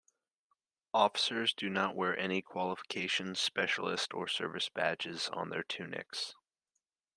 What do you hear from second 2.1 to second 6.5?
any qualification, specialist, or service badges on their tunics.